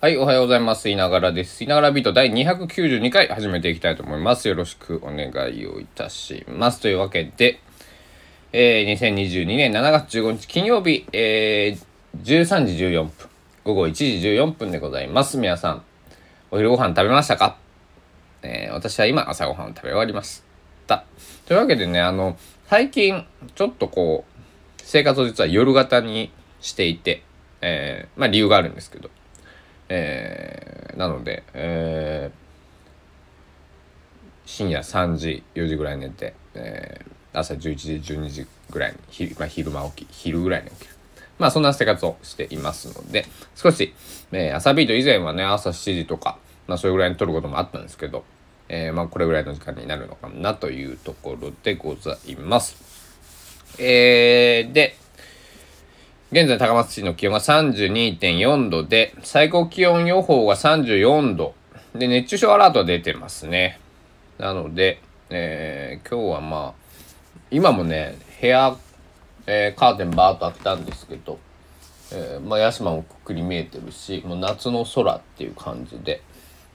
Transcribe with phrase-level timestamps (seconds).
[0.00, 0.88] はい、おはようございます。
[0.88, 1.64] いながらです。
[1.64, 4.46] いながらビート第292回始めていきたいと思います。
[4.46, 6.80] よろしくお願いをいたします。
[6.80, 7.58] というわけで、
[8.52, 13.12] えー、2022年7月15日金曜日、えー、13時14分、
[13.64, 15.36] 午後1時14分でございます。
[15.36, 15.82] 皆さん、
[16.52, 17.56] お昼ご飯食べましたか？
[18.42, 20.44] えー、私は今朝ごはんを食べ終わりまし
[20.86, 21.06] た。
[21.46, 22.36] というわけでね、あの、
[22.68, 23.26] 最近、
[23.56, 26.30] ちょっとこう、生活を実は夜型に
[26.60, 27.24] していて、
[27.62, 29.10] えー、まあ理由があるんですけど、
[29.88, 32.38] えー、なので、えー、
[34.48, 40.94] 深夜3時4時ぐらい寝て、えー、朝11時12時ぐらいにひ、まあ、昼間起き昼ぐらいに起きる。
[41.38, 43.94] まあそんな生活をしていますので少し、
[44.32, 48.24] えー、朝ビート以前はね朝7時とか、まあ、それぐらいに撮ることもあったんですけど、
[48.68, 52.76] えー、まあこれぐらいの時間になるのかなというところでございます。
[53.78, 54.96] えー、で
[56.30, 61.54] 現在高松市の気温が32.4度で、最高気温予報が34度。
[61.94, 63.80] で、熱中症アラートは出てますね。
[64.36, 66.88] なので、えー、今日はまあ、
[67.50, 68.76] 今もね、部屋、
[69.46, 71.38] えー、カーテンバーっと開けたんですけど、
[72.12, 76.20] えー、まあ、ヤシマもくっくり見えてるし、もう夏の空っていう感じで、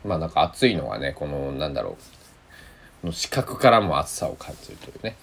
[0.04, 1.96] まあなんか暑いのがね、この、なんだろ
[3.04, 5.16] う、の視覚からも暑さを感じるというね、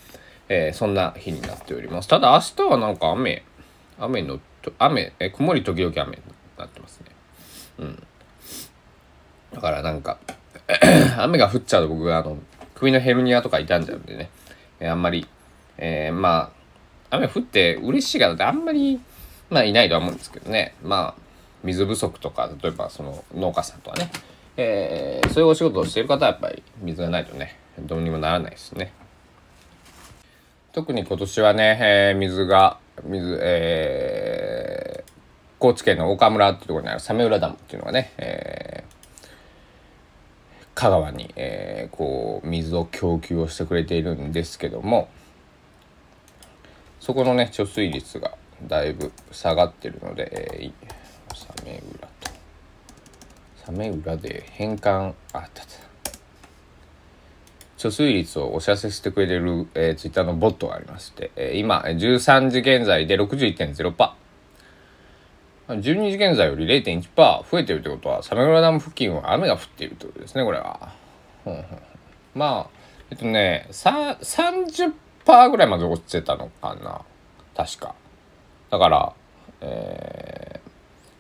[0.49, 2.09] えー、そんな日になっております。
[2.09, 3.43] ただ明日はなんか雨、
[4.01, 4.41] 雨の
[4.79, 6.23] 雨え曇り時々雨に
[6.59, 7.07] なってますね。
[7.79, 8.03] うん。
[9.53, 10.19] だからなんか
[11.19, 12.39] 雨が降っちゃうと僕があの
[12.75, 14.31] 首のヘルニアとか傷んじゃうんでね、
[14.81, 15.27] えあんまり、
[15.77, 16.51] えー、ま
[17.11, 19.01] あ雨降って嬉しい方ってあんまり
[19.51, 20.75] まあいないとは思うんですけどね。
[20.83, 21.23] まあ
[21.63, 24.11] 水不足とか例えばその農家さんとかね、
[24.57, 28.93] えー、そういうお仕事をしている方はやっぱり水がないとねどうにもならないですね。
[30.73, 35.11] 特に今年はね、えー、水が水、えー、
[35.59, 39.27] 高知県の岡村っていうところにある鮫浦ダムっていうのがね、えー、
[40.75, 45.09] 香川に、えー、こう水を供給をしてくれているんですけども
[47.01, 48.35] そこのね貯水率が
[48.67, 50.73] だいぶ下がってるので、えー、
[51.35, 52.31] 鮫浦と。
[53.67, 55.90] 鮫浦で変換あった。
[57.81, 64.11] 貯水率をお知らせしてくれる、えー、ツイッターのボットがありまして、えー、今、13時現在で61.0%。
[65.69, 70.93] 12時現在より0.1%増えてるってことは、サメ浦ダム付近は雨が降っているってことですね、これは。
[71.47, 71.65] うんうん、
[72.35, 72.71] まあ、
[73.11, 77.01] えっとね、30%ぐらいまで落ちてたのかな。
[77.57, 77.95] 確か。
[78.71, 79.13] だから、
[79.63, 80.61] え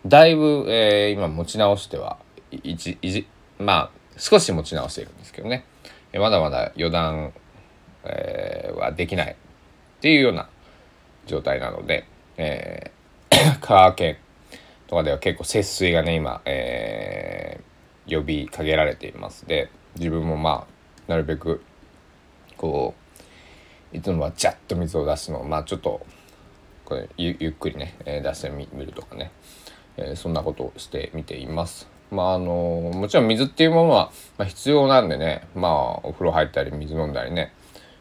[0.04, 2.18] ー、だいぶ、えー、今持ち直しては、
[2.50, 3.26] い、いじ、
[3.58, 5.64] まあ、少し持ち直しているんですけどね。
[6.18, 7.32] まだまだ予断、
[8.04, 9.36] えー、はできないっ
[10.00, 10.48] ていうような
[11.26, 12.06] 状態なので、
[12.36, 14.16] えー、香川県
[14.88, 21.62] とかでは結構節水がね今、えー、呼びかけられていますで自分もまあなるべく
[22.56, 22.94] こ
[23.92, 26.06] ういつもはジャッと水を出すのをまあちょっと
[26.84, 29.30] これゆっくりね、え出してみるとかね、
[29.96, 31.88] えー、そんなことをしてみています。
[32.10, 35.46] まああのもちろん水っていうものは、まあ、必要なんでね。
[35.54, 35.72] まあ
[36.02, 37.52] お風呂入ったり水飲んだりね、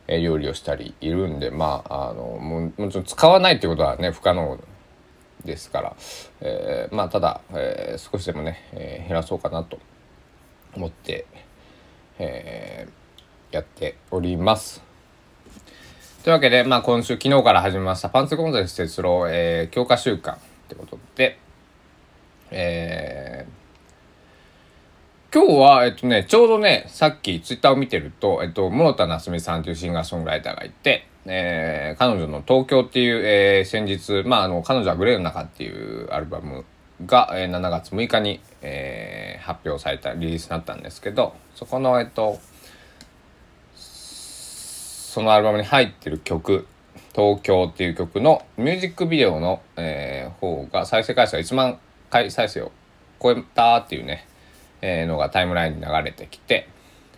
[0.08, 4.60] えー、料理をしたりいるんでまああのももちろん使わないってことはね不可能
[5.46, 5.96] ですから、
[6.42, 9.80] えー、まあただ、えー、少しでもね、え減らそうかなと
[10.76, 11.26] 思って、
[12.18, 12.88] え
[13.52, 14.84] やっております。
[16.24, 20.38] というわけで、まあ、今週昨日から始めましたパンツコンテンツ哲郎、え強化週間っ
[20.68, 21.40] てことで、
[22.52, 23.19] えー
[25.40, 36.66] 今日は、えっとね、ちょうどね、さっきツイッターを見てると、えっと、諸田夏美さんというシンガーソングライターがいて、えー、彼女の東京っていう、えー、先日、まあ、あの、彼女はグレーの中っていうアルバム
[37.06, 42.38] が、えー、7月6日に、えー、発表された、リリースになったんですけど、そこの、えっと、
[43.76, 46.68] そのアルバムに入ってる曲、
[47.16, 51.80] 東京っていう曲のミュージックビデオの、えー、方が再生回数が1万
[52.10, 52.74] 回再生を
[53.24, 54.28] 超えたっていうね、
[54.82, 56.70] えー、のがタイムラインに流れてきて、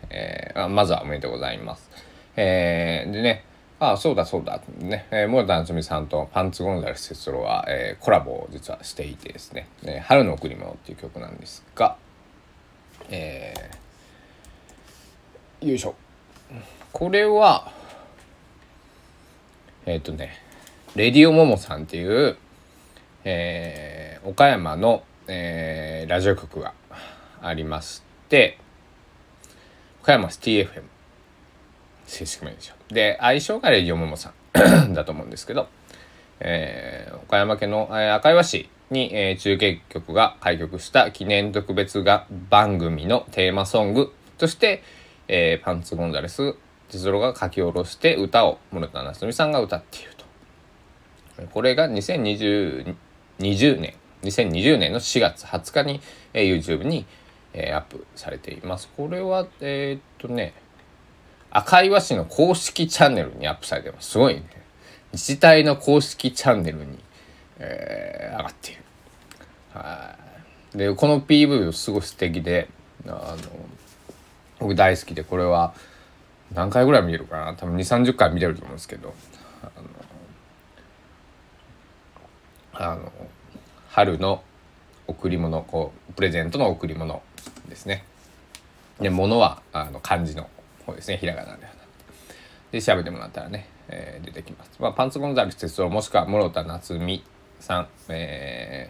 [0.09, 1.89] えー、まずはおめでとうございます。
[2.35, 3.43] えー、でね、
[3.79, 11.97] ああ、そうだそうだ、ね、えー、森田夏美さんとパンツゴンザレス哲郎は、えー、コラボを実はしていてですね、えー、春の贈り物っていう曲なんですが、
[13.09, 15.95] えー、よいしょ。
[16.93, 17.71] これは、
[19.85, 20.37] えっ、とね、
[20.95, 22.37] レディオモモさんっていう、
[23.23, 26.73] えー、岡山の、えー、ラジオ局が
[27.41, 28.57] ありまして
[30.01, 30.83] 岡山シティ FM
[32.05, 34.33] 正式名称で相性がレディオモモさ
[34.87, 35.67] ん だと思うんですけど、
[36.39, 44.83] えー、岡山県の、えー、赤岩市に、えー、中継局が開局した記念特別が番組のテーマソングとして、
[45.27, 46.55] えー、パンツ・ゴンザレス
[46.89, 50.25] 哲郎が書き下ろして歌を室田夏美さんが歌っていると。
[51.53, 52.95] これが2020
[53.39, 56.01] 20年2020年の4月20日に、
[56.33, 57.05] えー、YouTube に、
[57.53, 58.89] えー、アップされています。
[58.95, 60.53] これはえー、っとね
[61.49, 64.11] 赤岩市の公式チャンネルにアップされてます。
[64.11, 64.43] すごいね。
[65.11, 66.97] 自治体の公式チャンネルに、
[67.59, 68.81] えー、上がっている。
[69.73, 70.15] は
[70.73, 70.77] い。
[70.77, 72.69] で、この PV すごい素敵で、
[73.05, 73.37] あの、
[74.59, 75.73] 僕大好きで、これは
[76.53, 77.55] 何回ぐらい見れるかな？
[77.55, 79.13] 多分2、30回見れると思うんですけど、
[79.61, 79.71] あ
[82.79, 83.11] の、あの
[83.89, 84.41] 春の
[85.07, 87.21] 贈り物、こう、プレゼントの贈り物
[87.67, 88.03] ですね。
[88.99, 90.49] で、物は、あの、漢字の
[90.85, 91.79] 方ですね、ひらがなではなくて。
[92.71, 94.71] で、調べてもらったらね、えー、出てきます。
[94.79, 97.23] まあ、パンツゴンザレス哲夫もしくは室田夏美
[97.59, 98.89] さん、え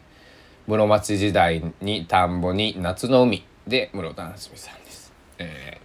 [0.68, 5.13] ー、室町時代に田んぼに夏の海で室田夏美さんです。
[5.39, 5.80] え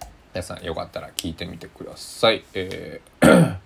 [0.00, 2.44] ー、皆さんよかったら聞いてみてください。
[2.54, 3.56] えー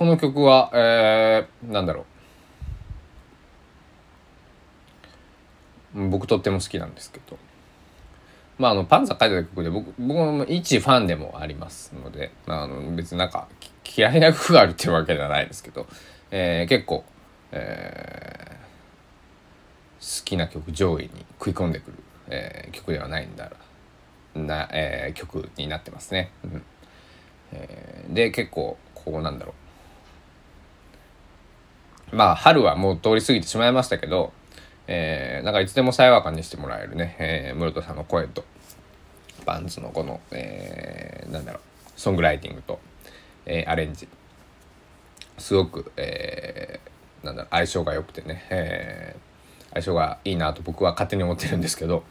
[0.00, 2.04] この曲は、えー、なんだろう。
[5.94, 7.38] 僕とっても好きなんですけど。
[8.58, 13.48] まあ、あの、パンザ書いてた曲で僕、僕も一ファンでもありますので、あの、別になんか
[13.96, 15.86] 嫌いな曲があるっていうわけではないですけど、
[16.30, 17.04] えー、結構、
[17.52, 21.96] えー、好きな曲上位に食い込んでくる、
[22.28, 23.50] えー、曲ではないんだ
[24.34, 26.30] な、えー、曲になってますね。
[26.44, 26.62] うん
[27.52, 29.54] えー、で、結構、こうなんだろ
[32.12, 32.16] う。
[32.16, 34.32] まあ、春はもう通り過ぎてしまいましたけど、
[34.92, 38.44] えー、なんかいつでもさやわかにしてもらえるね、えー、室戸さんの声と
[39.46, 41.62] バンズのこの、えー、なんだろう
[41.96, 42.80] ソングライティングと、
[43.46, 44.08] えー、アレンジ
[45.38, 52.02] すごく、えー、なんだろう相性が良くてね、えー、相性がいいなと僕は勝手に思ってるんですけど、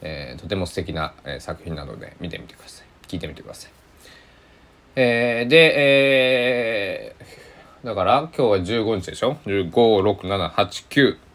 [0.00, 3.70] えー、とても素敵な、えー、作品なので見てみてください聞いてみてください。
[4.94, 11.27] えー、で、えー、だから今日は15日でしょ ?15、6、7、8、9。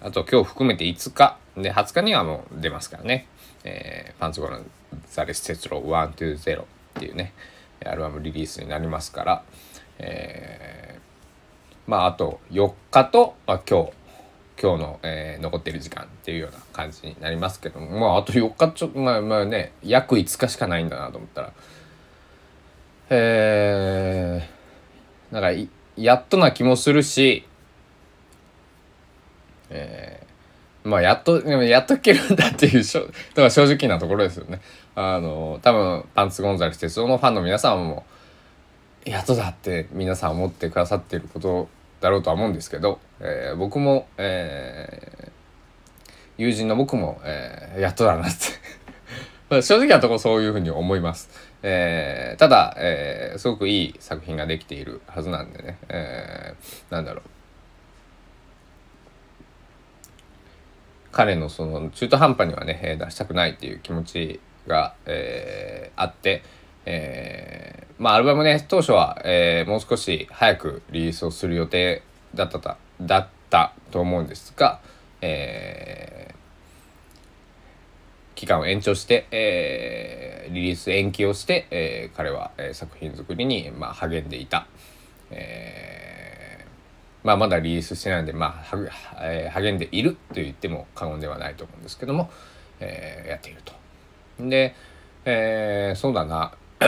[0.00, 1.38] あと今日含めて5日。
[1.56, 3.26] で、20日にはもう出ますからね。
[3.64, 4.70] えー、パンツゴロン
[5.10, 6.64] ザレステツロ120っ
[6.94, 7.32] ていうね、
[7.84, 9.42] アルバムリリースになりますから、
[9.98, 13.92] えー、まああと4日と、まあ、今日、
[14.60, 21.52] 今日の、えー、残ってる時間っていうような感じになりますけども、まああと4日ちょっと、まあまあね、約5日しかないんだなと思ったら、
[23.10, 27.46] えー、なんかやっとな気もするし、
[29.70, 34.60] えー、まあやっとやっとけるんだっていうだから正直なところですよね。
[34.94, 38.04] あの多分パンツ・ゴンザレス鉄道のファンの皆さんも
[39.04, 41.68] やっとだって皆さん思ってくださっていること
[42.00, 45.30] だろうとは思うんですけど、えー、僕も、えー、
[46.38, 48.32] 友人の僕も、えー、やっとだなっ
[49.50, 51.28] て正直なところそういうふうに思います。
[51.62, 57.22] えー、ただ、えー、すごくいい作品ができているはずなんでね、えー、なんだろう
[61.14, 66.42] 彼のその中途半端にはね出したくないっていう気持ちが、えー、あって、
[66.84, 72.02] えー、まあアルバムね当初は、えー、もう少し早くリリースをする予定
[72.34, 74.80] だっただったと思うんですが、
[75.20, 76.34] えー、
[78.34, 84.66] 期間を延長して、えー、リリース延期をして、えー、彼は、え、作品作りに、まあ、励んでいた。
[85.30, 86.13] えー
[87.24, 88.76] まあ、まだリリースしてないんで、まあ
[89.22, 92.30] えー、励んでいると言っても過言ではないと思うんですけども、
[92.80, 93.72] えー、やっていると。
[94.38, 94.74] で、
[95.24, 96.52] えー、そうだな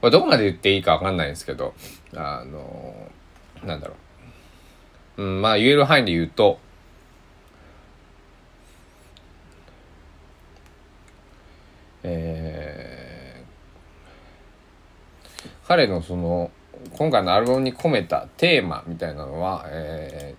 [0.00, 1.74] これどこまで言っていいか分かんないんですけど
[2.16, 3.10] あの
[3.62, 3.94] なんだろ
[5.18, 6.58] う、うん、まあ言える範囲で言うと
[12.04, 16.50] えー、彼のその
[16.96, 20.34] 今回のアルバムに込めたテーマみたいなのは、え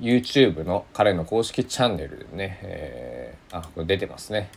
[0.00, 4.50] ー、YouTube の彼の公式チャンネルでね、えー、あ、これ出てますね。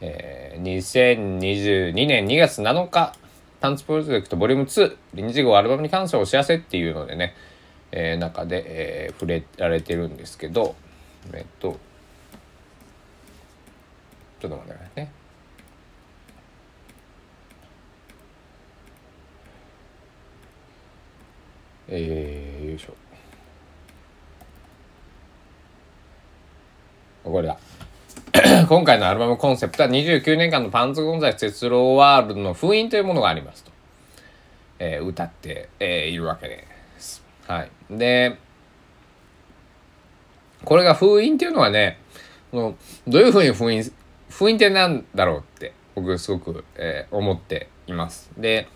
[0.00, 3.14] えー、2022年2月7日、
[3.60, 7.34] パンツプロジェクトボリューム2、臨時号アルバムに関するお知らせっていうのでね、
[7.92, 10.74] えー、中で、えー、触れられてるんですけど、
[11.32, 11.78] えっと、
[14.40, 15.12] ちょっと待ってくださいね。
[21.88, 22.94] えー、よいしょ
[27.24, 27.58] これだ
[28.68, 33.70] 今回のアルバムコンセプトは29年間のパンツ・ゴンザイ哲郎ワールドの封印というものがありますと。
[34.78, 36.66] えー、歌って、えー、いるわけで
[36.98, 37.24] す。
[37.46, 37.70] はい。
[37.90, 38.36] で、
[40.64, 41.98] これが封印っていうのはね、
[42.52, 42.74] ど
[43.06, 43.92] ういうふうに封印、
[44.28, 48.30] 封印ってなんだろうって僕すごく、えー、思っています。
[48.36, 48.68] で、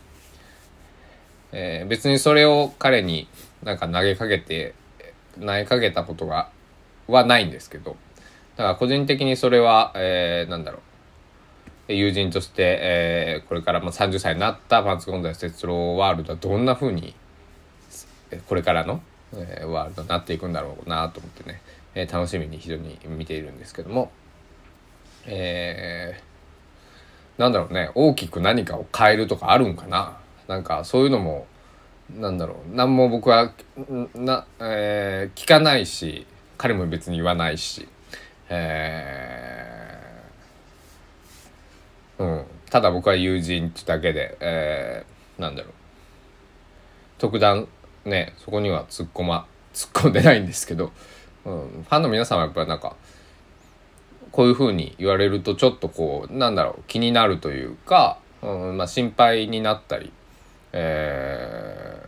[1.52, 3.28] えー、別にそれを彼に
[3.62, 4.75] なんか投げかけて、
[5.38, 6.50] 投げかけたことが、
[7.09, 7.97] はないんですけど、
[8.57, 11.92] だから個人的にそれは、えー、なんだろう。
[11.92, 17.14] 友人として、えー、これからも30歳になったパンツゴンザイ哲郎ワールドはどんな風に
[18.49, 19.02] これからの、
[19.35, 21.61] えー、ワールドになっていくんだろうなと思ってね、
[21.95, 24.12] えー、楽しみに非常に見ているんですけども、
[25.26, 27.90] えー、なんだろうね。
[27.95, 30.20] 大きく何かを変えるとかあるんかな。
[30.50, 31.47] なんかそういうのも
[32.12, 32.75] なんだろう。
[32.75, 33.52] 何も僕は
[34.16, 36.26] な、えー、聞かないし
[36.59, 37.87] 彼も別に言わないし、
[38.49, 45.73] えー、うん、ただ僕は友人ってだけで、えー、なんだろう。
[47.19, 47.69] 特段
[48.04, 50.90] ねそこには突っ込ま突っ込んでないんですけど、
[51.45, 52.97] うん、ファンの皆さんはやっぱりなんか
[54.33, 56.83] こういうふうに言われるとちょっとこうなんだろう。
[56.88, 58.76] 気になるというか、うん。
[58.76, 60.12] まあ、心配になったり、
[60.73, 62.07] え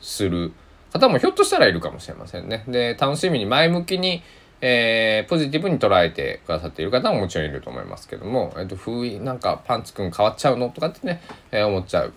[0.00, 0.52] ー、する
[0.92, 2.64] 方もひょっとしたらいるかもしれませんね。
[2.68, 4.22] で楽しみに前向きに、
[4.60, 10.70] えー、ポジティブに捉えてくださっている方ももちろんいると思いますけども、えっと、封印なんかパンツくん変わっちゃうの？
[10.70, 12.12] とかってね、えー、思っちゃう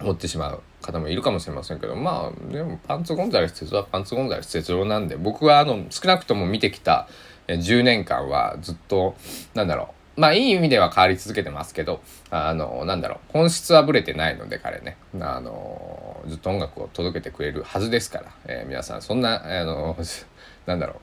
[0.00, 7.08] 思ってしまう方もいるかもしれませんけどまあでもパンツゴンザレス哲はパンツゴンザレス哲郎なんで僕はあの少なくとも見てきた
[7.46, 9.14] 10年間はずっと
[9.54, 12.00] なんだろうまあいい意味では変わり続けてますけど
[12.30, 14.96] あのなんだろう本質はぶれてないので彼ね。
[15.20, 19.96] あのずっと音楽を届けてくれるはずですから、えー、皆さんそんなあの
[20.66, 21.00] なんだろ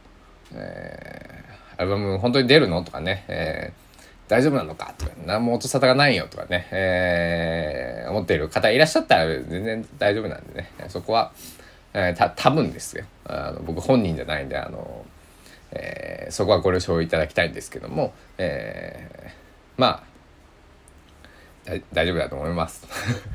[0.54, 2.84] う、えー、アルバム本当に出るの？
[2.84, 3.90] とかね、えー
[4.30, 4.94] 大丈夫なのか？
[4.96, 6.28] とか、何も音沙汰がないよ？
[6.30, 11.32] とかね、えー、思っている方いらっしゃったら全然大丈夫なんでね、そこは、
[11.96, 13.06] えー、た多分ですよ。
[13.26, 15.04] あの僕本人じゃないんであの、
[15.72, 19.30] えー、そこはご了承いただきたいんですけども、えー、
[19.78, 20.10] まあ
[21.94, 22.88] 大丈夫だと思います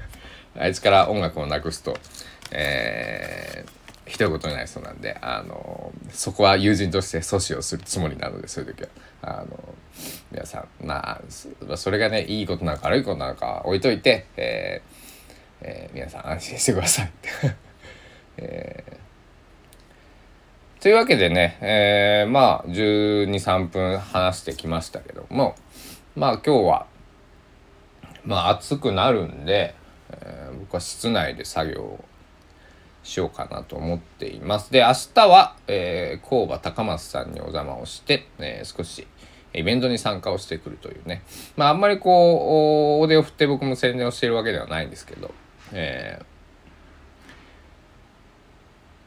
[0.59, 1.97] あいつから音楽をなくすと、
[2.51, 8.89] えー、ひどいことになりそうなんであのそこは友人として阻止をするつもりなのでそういう時は
[9.23, 9.75] あの
[10.33, 15.05] 皆さんまあそれがねいいことなのか悪いことなのか置いといて、えー
[15.65, 17.11] えー、皆さん安心してください。
[18.37, 18.97] えー、
[20.85, 25.55] というわけでね、えー、まあ123分話してきましたけども
[26.15, 26.87] まあ今日は
[28.23, 29.75] まあ暑くなるんで、
[30.11, 32.05] えー、僕は室内で作業を
[33.03, 34.71] しようかなと思っています。
[34.73, 39.07] で、明日は、えー、工場高松さんにお邪魔をして、えー、少し
[39.55, 41.23] イベントに参加をしてくるというね。
[41.57, 45.33] まあ、あんまりこう、大手を振って僕も宣伝をしているわけではないんですけど、
[45.73, 46.25] えー、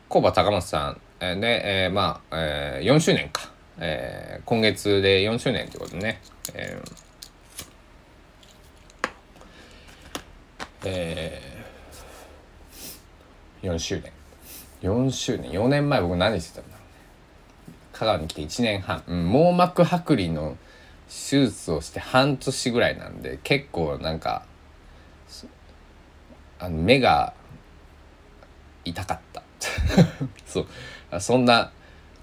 [0.10, 3.52] 工場高松さんで、えー、まあ、えー、4周年か。
[3.80, 6.22] えー、今月で4周年ということね。
[6.54, 7.08] えー
[10.86, 14.12] えー、4周年。
[14.82, 15.52] 4周年。
[15.52, 16.78] 4年前僕何してたんだ
[17.94, 20.56] 香川に来て1年半、うん、網膜剥離の
[21.08, 24.46] 手術をして半年ぐらいなんで結構なんか
[26.60, 27.34] あの目が
[28.86, 29.42] 痛かった
[30.46, 31.20] そう。
[31.20, 31.72] そんな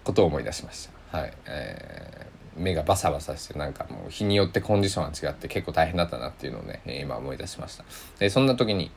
[0.03, 1.19] ことを思い出しました。
[1.19, 1.33] はい。
[1.47, 7.85] えー、目がバサバサしてなんかもう日によってコンディションが違って結構大変だったなっていうのをね今思い出しました。
[8.19, 8.91] でそんな時に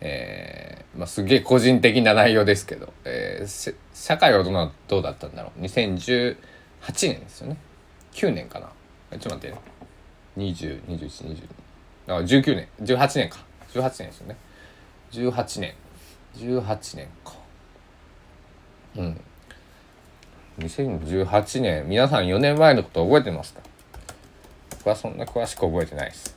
[0.00, 5.60] えーまあ、すげえ個人的な内容ですけど、えー、社会はどうどうだったんだろう。
[5.62, 6.36] 2018
[6.86, 7.56] 年ですよね。
[8.12, 8.68] 9年かな。
[9.18, 9.56] ちょっと待って
[10.36, 11.48] 202120
[12.08, 12.68] あ19年。
[12.82, 13.38] 18年か。
[13.72, 14.36] 18年ですよね。
[15.12, 15.74] 18年。
[16.36, 17.33] 18年か。
[18.96, 19.20] うん。
[20.58, 21.88] 2018年。
[21.88, 23.60] 皆さん4年前のこと覚えてますか？
[24.78, 26.34] 僕はそんな詳しく覚えてないです。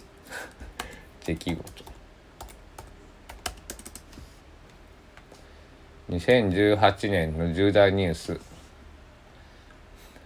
[1.25, 1.83] 出来事。
[6.09, 8.39] 2018年の重大ニュース。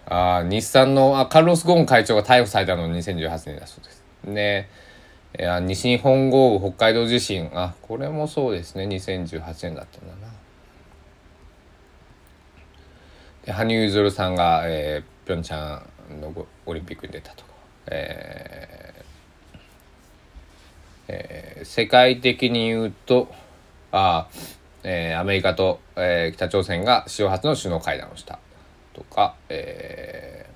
[0.05, 4.03] あ日産のあカルロス・ゴーン会長が逮捕されたの2018年だそうです。
[4.25, 4.69] ね。
[5.33, 7.49] えー、西日本豪雨北海道地震。
[7.53, 8.85] あこれもそうですね。
[8.85, 10.30] 2018年だったんだな。
[13.45, 15.81] で羽生結弦さんが、えー、ピョンチャ
[16.13, 17.49] ンのオリンピックに出たとか、
[17.87, 19.59] えー
[21.07, 23.33] えー、世界的に言うと
[23.91, 24.27] あ
[24.83, 28.39] えー、アメリカと、えー、北朝鮮が史上初の首脳会談をした
[28.93, 30.51] とか、えー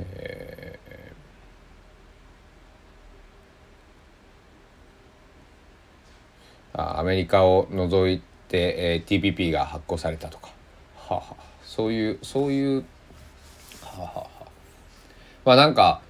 [0.00, 0.78] え
[6.74, 10.48] アメリカを除いて、えー、TPP が発行されたとか、
[10.96, 12.84] はあは、そういうそういう、
[13.82, 14.46] はあはあ、
[15.44, 16.00] まあなんか、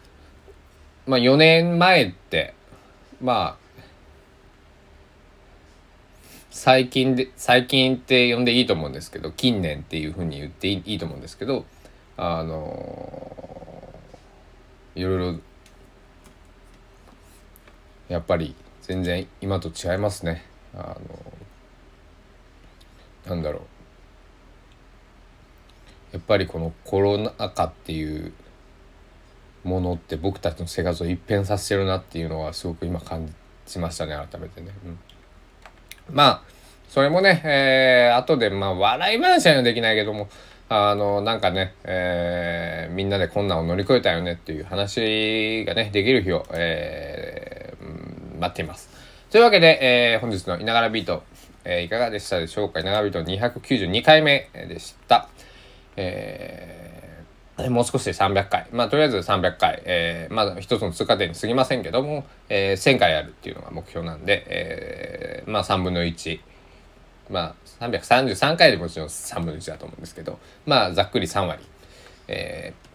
[1.07, 2.55] まあ、4年前って
[3.21, 3.69] まあ
[6.51, 11.65] 最近で最近って呼んでいいと思うんですけど近年っていうふうに言っていいと思うんですけど
[12.17, 13.33] あの
[14.95, 15.39] いろいろ
[18.09, 20.43] やっぱり全然今と違いますね。
[20.75, 20.99] あの
[23.29, 23.63] なんだろう
[26.13, 28.33] やっぱりこのコロナ禍っていう
[29.65, 33.33] ものって僕たちの生活を一変させてるなっていうのはすごく今感
[33.67, 34.71] じましたね改めてね。
[36.09, 36.43] うん、まあ
[36.89, 40.29] それもね、えー、後でまあ笑い話はできないけども
[40.71, 48.89] あのなんかね、えー、みんなで困難を乗り越えたよねっていう話がねできる日を、えー、待っています。
[49.31, 51.23] というわけで、えー、本日のいながらビート、
[51.71, 52.81] えー、いかがでしたでしょうか？
[52.81, 55.29] いながらビート292回目でした。
[55.97, 58.67] えー、もう少しで300回。
[58.73, 59.83] まあ、とりあえず300回。
[59.85, 66.41] えー、まだ一つの通過点に過ぎませんけども、えー、1000回やるっていうのが目標なんで、えー、まあ、3分の1。
[67.29, 71.63] まあ、333回でもちろん3分の1だと思うんですけど、まあ、ざっくり3割。
[72.29, 72.88] えー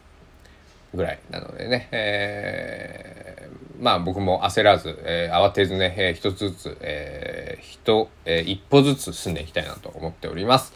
[0.93, 10.73] ぐらいなのでね、えー、まあ僕も焦らず、えー、慌てずね、えー、一つずつ、えー、人、えー、一歩ずつ進んでいきたいなと思っております。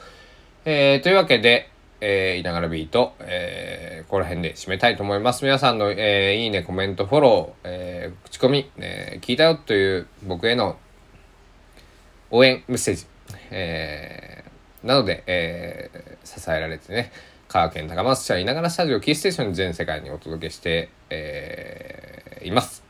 [0.66, 1.70] えー、というわけで、
[2.02, 5.44] えー、いながらビート、えー、ここら辺で締めたいと思います。
[5.44, 10.78] 皆さんの、えー、いいね、コメント、フォロー、えー、口コミ、えー、聞いたよという僕への
[12.30, 13.06] 応援メッセージ、
[13.52, 17.12] えー、なので、えー、支えられてね、
[17.58, 22.84] 香川県高松市はいながらスタジオキーステーション全世界にお届けして、えー、います。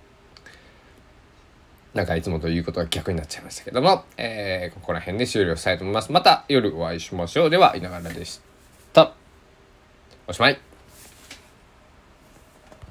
[1.94, 6.12] なんかいつもということは逆になっちゃいましたけども、えー、ここら辺で終了したいと思います。
[6.12, 7.50] また夜お会いしましょう。
[7.50, 8.42] では、いながらでし
[8.94, 9.14] た。
[10.28, 10.67] おしまい。